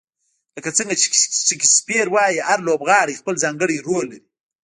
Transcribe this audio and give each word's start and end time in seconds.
لکه 0.57 0.69
څنګه 0.77 0.93
چې 1.01 1.07
شکسپیر 1.47 2.05
وایي، 2.11 2.37
هر 2.49 2.59
لوبغاړی 2.67 3.19
خپل 3.21 3.35
ځانګړی 3.43 3.83
رول 3.87 4.05
لري. 4.11 4.27